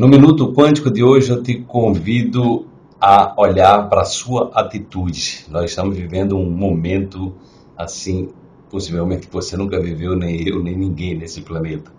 [0.00, 2.64] No Minuto Quântico de hoje eu te convido
[2.98, 5.44] a olhar para a sua atitude.
[5.50, 7.34] Nós estamos vivendo um momento
[7.76, 8.30] assim,
[8.70, 11.92] possivelmente que você nunca viveu, nem eu, nem ninguém nesse planeta.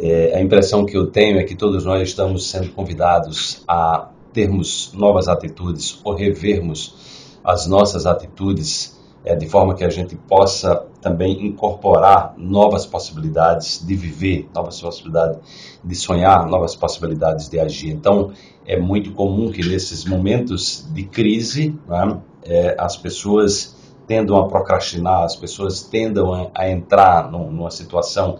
[0.00, 4.92] É, a impressão que eu tenho é que todos nós estamos sendo convidados a termos
[4.92, 8.97] novas atitudes ou revermos as nossas atitudes
[9.28, 15.38] é, de forma que a gente possa também incorporar novas possibilidades de viver, novas possibilidades
[15.84, 17.90] de sonhar, novas possibilidades de agir.
[17.90, 18.32] Então,
[18.66, 25.24] é muito comum que nesses momentos de crise, né, é, as pessoas tendam a procrastinar,
[25.24, 28.38] as pessoas tendam a, a entrar num, numa situação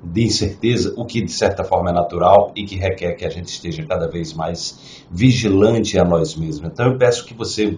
[0.00, 3.48] de incerteza, o que de certa forma é natural e que requer que a gente
[3.48, 6.70] esteja cada vez mais vigilante a nós mesmos.
[6.70, 7.76] Então, eu peço que você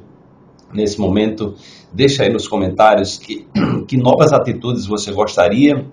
[0.72, 1.54] nesse momento.
[1.92, 3.46] Deixa aí nos comentários que,
[3.86, 5.86] que novas atitudes você gostaria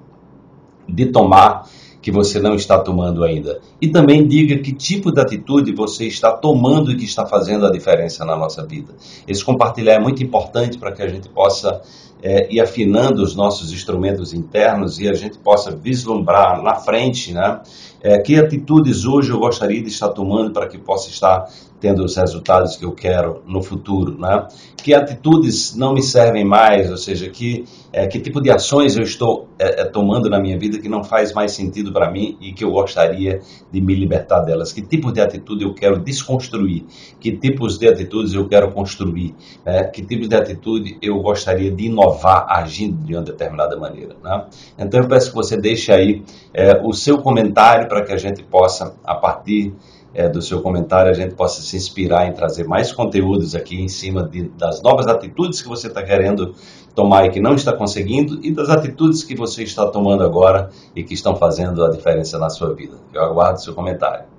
[0.87, 1.67] de tomar
[2.01, 3.59] que você não está tomando ainda.
[3.81, 7.69] E também diga que tipo de atitude você está tomando e que está fazendo a
[7.69, 8.95] diferença na nossa vida.
[9.27, 11.81] Esse compartilhar é muito importante para que a gente possa
[12.21, 17.61] é, ir afinando os nossos instrumentos internos e a gente possa vislumbrar na frente, né?
[18.01, 21.47] É, que atitudes hoje eu gostaria de estar tomando para que possa estar
[21.79, 24.47] tendo os resultados que eu quero no futuro, né?
[24.77, 29.03] Que atitudes não me servem mais, ou seja, que é, que tipo de ações eu
[29.03, 32.53] estou é, é tomando na minha vida que não faz mais sentido para mim e
[32.53, 34.71] que eu gostaria de me libertar delas?
[34.71, 36.85] Que tipo de atitude eu quero desconstruir?
[37.19, 39.35] Que tipos de atitudes eu quero construir?
[39.65, 39.83] Né?
[39.85, 42.06] Que tipos de atitude eu gostaria de inovar
[42.47, 44.15] agindo de uma determinada maneira?
[44.23, 44.45] Né?
[44.77, 48.43] Então eu peço que você deixe aí é, o seu comentário para que a gente
[48.43, 49.73] possa, a partir
[50.13, 53.87] é, do seu comentário, a gente possa se inspirar em trazer mais conteúdos aqui em
[53.87, 56.55] cima de, das novas atitudes que você está querendo
[56.95, 61.03] tomar e que não está conseguindo e das atitudes que você está tomando agora e
[61.03, 62.97] que estão fazendo a diferença na sua vida.
[63.13, 64.36] Eu aguardo seu comentário.